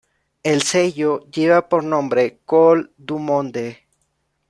El 0.41 0.63
sello 0.63 1.29
lleva 1.29 1.69
por 1.69 1.83
nombre 1.83 2.39
Cool 2.45 2.91
Du 2.97 3.19
Monde. 3.19 3.85